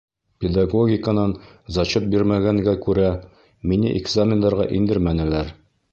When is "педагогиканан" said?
0.43-1.35